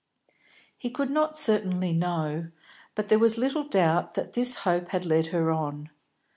[0.75, 2.47] He could not certainly know,
[2.95, 5.91] but there was little doubt that this hope had led her on.